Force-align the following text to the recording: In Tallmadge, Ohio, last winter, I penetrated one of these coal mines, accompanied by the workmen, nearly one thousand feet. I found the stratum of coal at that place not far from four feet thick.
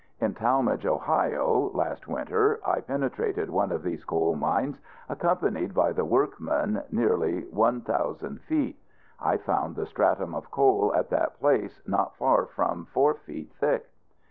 In 0.19 0.33
Tallmadge, 0.33 0.87
Ohio, 0.87 1.69
last 1.75 2.07
winter, 2.07 2.59
I 2.65 2.81
penetrated 2.81 3.51
one 3.51 3.71
of 3.71 3.83
these 3.83 4.03
coal 4.03 4.35
mines, 4.35 4.81
accompanied 5.07 5.75
by 5.75 5.91
the 5.91 6.03
workmen, 6.05 6.81
nearly 6.89 7.41
one 7.43 7.81
thousand 7.81 8.41
feet. 8.41 8.79
I 9.19 9.37
found 9.37 9.75
the 9.75 9.85
stratum 9.85 10.33
of 10.33 10.49
coal 10.49 10.91
at 10.95 11.11
that 11.11 11.39
place 11.39 11.83
not 11.85 12.15
far 12.15 12.47
from 12.47 12.85
four 12.85 13.13
feet 13.13 13.53
thick. 13.59 13.91